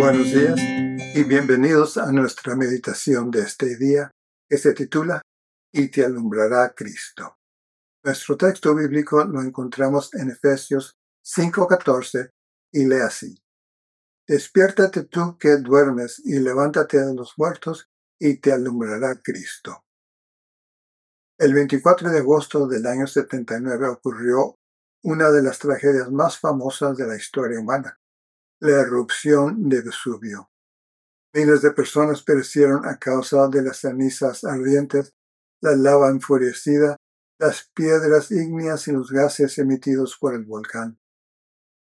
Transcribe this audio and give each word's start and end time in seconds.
Buenos 0.00 0.32
días 0.32 0.58
y 1.14 1.24
bienvenidos 1.24 1.98
a 1.98 2.10
nuestra 2.10 2.56
meditación 2.56 3.30
de 3.30 3.40
este 3.40 3.76
día 3.76 4.10
que 4.48 4.56
se 4.56 4.72
titula 4.72 5.20
Y 5.74 5.88
te 5.90 6.02
alumbrará 6.02 6.72
Cristo. 6.74 7.36
Nuestro 8.02 8.38
texto 8.38 8.74
bíblico 8.74 9.22
lo 9.26 9.42
encontramos 9.42 10.14
en 10.14 10.30
Efesios 10.30 10.96
5:14 11.22 12.30
y 12.72 12.86
lee 12.86 13.02
así. 13.02 13.36
Despiértate 14.26 15.04
tú 15.04 15.36
que 15.36 15.58
duermes 15.58 16.18
y 16.24 16.38
levántate 16.38 16.98
de 17.04 17.14
los 17.14 17.34
muertos 17.36 17.90
y 18.18 18.38
te 18.38 18.54
alumbrará 18.54 19.20
Cristo. 19.22 19.84
El 21.38 21.52
24 21.52 22.08
de 22.08 22.20
agosto 22.20 22.66
del 22.66 22.86
año 22.86 23.06
79 23.06 23.88
ocurrió 23.88 24.56
una 25.02 25.30
de 25.30 25.42
las 25.42 25.58
tragedias 25.58 26.10
más 26.10 26.38
famosas 26.38 26.96
de 26.96 27.06
la 27.06 27.16
historia 27.16 27.60
humana, 27.60 27.99
la 28.60 28.82
erupción 28.82 29.70
de 29.70 29.80
Vesubio. 29.80 30.50
Miles 31.32 31.62
de 31.62 31.70
personas 31.70 32.22
perecieron 32.22 32.86
a 32.86 32.98
causa 32.98 33.48
de 33.48 33.62
las 33.62 33.78
cenizas 33.78 34.44
ardientes, 34.44 35.14
la 35.62 35.74
lava 35.76 36.10
enfurecida, 36.10 36.96
las 37.38 37.70
piedras 37.72 38.30
ígneas 38.30 38.86
y 38.88 38.92
los 38.92 39.10
gases 39.10 39.56
emitidos 39.58 40.18
por 40.20 40.34
el 40.34 40.44
volcán. 40.44 40.98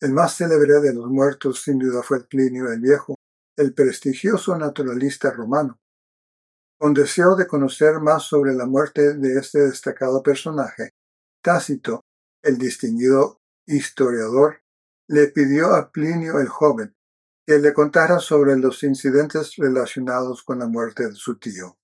El 0.00 0.12
más 0.12 0.36
célebre 0.36 0.80
de 0.80 0.92
los 0.92 1.06
muertos 1.06 1.62
sin 1.62 1.78
duda 1.78 2.02
fue 2.02 2.26
Plinio 2.26 2.70
el 2.70 2.80
Viejo, 2.80 3.14
el 3.56 3.72
prestigioso 3.72 4.56
naturalista 4.56 5.30
romano. 5.30 5.78
Con 6.78 6.92
deseo 6.92 7.34
de 7.34 7.46
conocer 7.46 7.98
más 8.00 8.24
sobre 8.24 8.54
la 8.54 8.66
muerte 8.66 9.14
de 9.14 9.38
este 9.38 9.60
destacado 9.60 10.22
personaje, 10.22 10.90
Tácito, 11.42 12.04
el 12.42 12.58
distinguido 12.58 13.40
historiador, 13.66 14.60
le 15.08 15.28
pidió 15.28 15.74
a 15.74 15.90
Plinio 15.90 16.38
el 16.38 16.48
joven 16.48 16.94
que 17.46 17.58
le 17.58 17.72
contara 17.72 18.18
sobre 18.18 18.56
los 18.58 18.82
incidentes 18.82 19.56
relacionados 19.56 20.42
con 20.42 20.58
la 20.58 20.66
muerte 20.66 21.08
de 21.08 21.14
su 21.14 21.38
tío. 21.38 21.78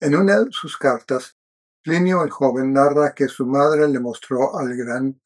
En 0.00 0.16
una 0.16 0.40
de 0.40 0.50
sus 0.50 0.76
cartas, 0.76 1.36
Plinio 1.84 2.24
el 2.24 2.30
joven 2.30 2.72
narra 2.72 3.14
que 3.14 3.28
su 3.28 3.46
madre 3.46 3.86
le 3.88 4.00
mostró 4.00 4.58
al 4.58 4.74
gran 4.76 5.20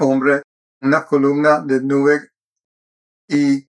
hombre 0.00 0.42
una 0.82 1.06
columna 1.06 1.60
de 1.60 1.80
nube 1.82 2.30
y 3.28 3.68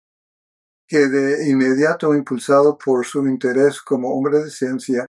que 0.87 1.07
de 1.07 1.49
inmediato 1.49 2.15
impulsado 2.15 2.77
por 2.77 3.05
su 3.05 3.27
interés 3.27 3.81
como 3.81 4.15
hombre 4.15 4.39
de 4.45 4.49
ciencia, 4.49 5.05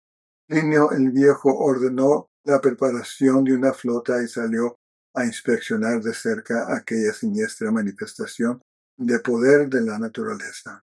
Plinio 0.46 0.90
el 0.90 1.12
Viejo 1.12 1.56
ordenó 1.56 2.28
la 2.44 2.60
preparación 2.60 3.44
de 3.44 3.54
una 3.54 3.72
flota 3.72 4.22
y 4.22 4.28
salió 4.28 4.76
a 5.18 5.24
inspeccionar 5.24 6.00
de 6.00 6.14
cerca 6.14 6.74
aquella 6.76 7.12
siniestra 7.12 7.72
manifestación 7.72 8.62
de 8.96 9.18
poder 9.18 9.68
de 9.68 9.80
la 9.80 9.98
naturaleza. 9.98 10.84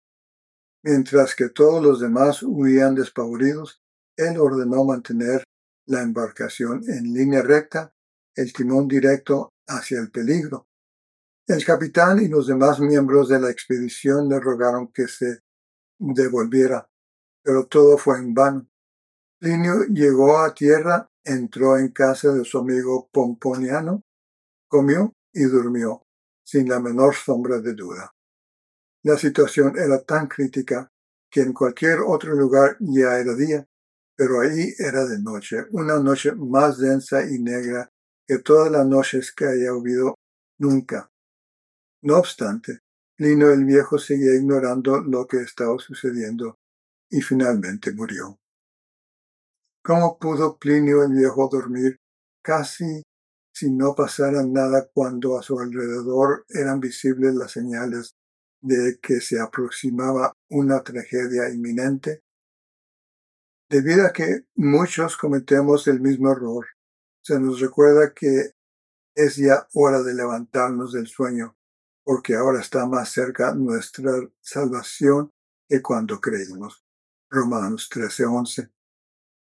Mientras 0.82 1.34
que 1.34 1.48
todos 1.48 1.82
los 1.82 2.00
demás 2.00 2.42
huían 2.42 2.94
despavoridos, 2.94 3.82
él 4.16 4.38
ordenó 4.38 4.84
mantener 4.84 5.44
la 5.86 6.02
embarcación 6.02 6.82
en 6.88 7.12
línea 7.12 7.42
recta, 7.42 7.92
el 8.34 8.52
timón 8.52 8.88
directo 8.88 9.52
hacia 9.68 10.00
el 10.00 10.10
peligro. 10.10 10.66
El 11.46 11.64
capitán 11.64 12.20
y 12.20 12.28
los 12.28 12.48
demás 12.48 12.80
miembros 12.80 13.28
de 13.28 13.40
la 13.40 13.50
expedición 13.50 14.28
le 14.28 14.40
rogaron 14.40 14.88
que 14.88 15.06
se 15.06 15.40
devolviera, 15.98 16.88
pero 17.42 17.66
todo 17.66 17.96
fue 17.96 18.18
en 18.18 18.34
vano. 18.34 18.68
Plinio 19.38 19.84
llegó 19.84 20.38
a 20.38 20.52
tierra, 20.52 21.08
entró 21.22 21.78
en 21.78 21.90
casa 21.90 22.32
de 22.32 22.44
su 22.44 22.58
amigo 22.58 23.08
Pomponiano, 23.12 24.02
comió 24.68 25.12
y 25.32 25.44
durmió, 25.44 26.02
sin 26.44 26.68
la 26.68 26.80
menor 26.80 27.14
sombra 27.14 27.60
de 27.60 27.74
duda. 27.74 28.12
La 29.02 29.16
situación 29.16 29.78
era 29.78 30.02
tan 30.02 30.26
crítica 30.26 30.90
que 31.30 31.42
en 31.42 31.52
cualquier 31.52 32.00
otro 32.00 32.34
lugar 32.34 32.76
ya 32.80 33.18
era 33.18 33.34
día, 33.34 33.66
pero 34.16 34.40
ahí 34.40 34.72
era 34.78 35.04
de 35.04 35.20
noche, 35.20 35.66
una 35.70 35.98
noche 35.98 36.32
más 36.34 36.78
densa 36.78 37.22
y 37.24 37.38
negra 37.38 37.90
que 38.26 38.38
todas 38.38 38.72
las 38.72 38.86
noches 38.86 39.32
que 39.32 39.44
haya 39.44 39.70
habido 39.70 40.14
nunca. 40.58 41.10
No 42.02 42.18
obstante, 42.18 42.80
Lino 43.18 43.50
el 43.50 43.64
Viejo 43.64 43.98
seguía 43.98 44.34
ignorando 44.34 45.00
lo 45.00 45.26
que 45.26 45.38
estaba 45.38 45.78
sucediendo 45.78 46.58
y 47.10 47.20
finalmente 47.20 47.92
murió. 47.92 48.38
¿Cómo 49.82 50.18
pudo 50.18 50.58
Plinio 50.58 51.04
el 51.04 51.12
Viejo 51.12 51.48
dormir 51.48 51.96
casi 52.42 53.02
si 53.56 53.70
no 53.70 53.94
pasara 53.94 54.42
nada 54.42 54.86
cuando 54.92 55.38
a 55.38 55.42
su 55.42 55.58
alrededor 55.58 56.44
eran 56.50 56.78
visibles 56.78 57.34
las 57.34 57.52
señales 57.52 58.14
de 58.60 58.98
que 59.00 59.22
se 59.22 59.40
aproximaba 59.40 60.34
una 60.50 60.82
tragedia 60.82 61.48
inminente? 61.48 62.22
Debido 63.70 64.04
a 64.04 64.12
que 64.12 64.44
muchos 64.56 65.16
cometemos 65.16 65.88
el 65.88 66.02
mismo 66.02 66.32
error, 66.32 66.66
se 67.22 67.40
nos 67.40 67.58
recuerda 67.58 68.12
que 68.12 68.50
es 69.14 69.36
ya 69.36 69.66
hora 69.72 70.02
de 70.02 70.12
levantarnos 70.12 70.92
del 70.92 71.06
sueño, 71.06 71.56
porque 72.04 72.34
ahora 72.34 72.60
está 72.60 72.84
más 72.84 73.08
cerca 73.08 73.54
nuestra 73.54 74.12
salvación 74.42 75.32
que 75.66 75.80
cuando 75.80 76.20
creímos. 76.20 76.84
Romanos 77.30 77.88
13:11. 77.90 78.70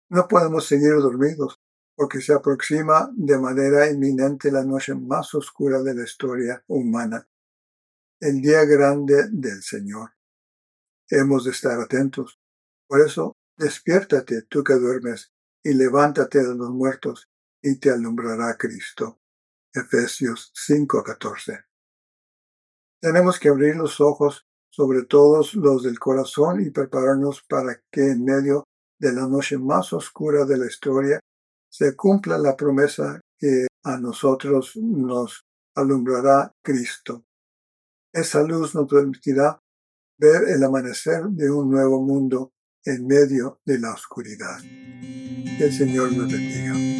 No 0.09 0.27
podemos 0.27 0.67
seguir 0.67 0.91
dormidos, 0.97 1.62
porque 1.95 2.21
se 2.21 2.33
aproxima 2.33 3.11
de 3.15 3.37
manera 3.37 3.89
inminente 3.89 4.51
la 4.51 4.63
noche 4.63 4.95
más 4.95 5.33
oscura 5.35 5.81
de 5.81 5.93
la 5.95 6.03
historia 6.03 6.63
humana, 6.67 7.27
el 8.19 8.41
día 8.41 8.65
grande 8.65 9.27
del 9.31 9.61
Señor. 9.61 10.11
Hemos 11.09 11.45
de 11.45 11.51
estar 11.51 11.79
atentos. 11.79 12.39
Por 12.87 13.01
eso, 13.01 13.35
despiértate 13.57 14.43
tú 14.43 14.63
que 14.63 14.73
duermes, 14.73 15.31
y 15.63 15.73
levántate 15.73 16.39
de 16.39 16.55
los 16.55 16.71
muertos, 16.71 17.29
y 17.61 17.79
te 17.79 17.91
alumbrará 17.91 18.57
Cristo. 18.57 19.19
Efesios 19.73 20.51
5:14. 20.53 21.65
Tenemos 23.01 23.39
que 23.39 23.49
abrir 23.49 23.75
los 23.75 23.99
ojos 24.01 24.45
sobre 24.69 25.03
todos 25.03 25.53
los 25.55 25.83
del 25.83 25.99
corazón 25.99 26.61
y 26.61 26.71
prepararnos 26.71 27.43
para 27.43 27.81
que 27.91 28.11
en 28.11 28.23
medio 28.23 28.63
de 28.99 29.13
la 29.13 29.27
noche 29.27 29.57
más 29.57 29.93
oscura 29.93 30.45
de 30.45 30.57
la 30.57 30.65
historia 30.65 31.19
se 31.73 31.95
cumpla 31.95 32.37
la 32.37 32.55
promesa 32.55 33.19
que 33.35 33.65
a 33.83 33.97
nosotros 33.97 34.75
nos 34.75 35.43
alumbrará 35.75 36.53
Cristo. 36.63 37.25
Esa 38.13 38.43
luz 38.43 38.75
nos 38.75 38.87
permitirá 38.87 39.59
ver 40.19 40.49
el 40.49 40.63
amanecer 40.63 41.23
de 41.29 41.49
un 41.49 41.71
nuevo 41.71 41.99
mundo 41.99 42.53
en 42.85 43.07
medio 43.07 43.59
de 43.65 43.79
la 43.79 43.91
oscuridad. 43.91 44.59
Que 44.61 45.65
el 45.65 45.73
Señor 45.73 46.13
nos 46.13 46.31
bendiga. 46.31 46.92